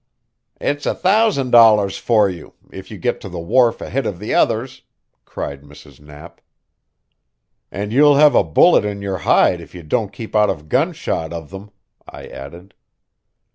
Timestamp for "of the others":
4.07-4.81